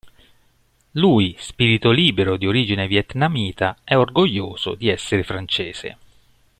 [0.93, 5.97] Lui, spirito libero di origine vietnamita, è orgoglioso di essere francese.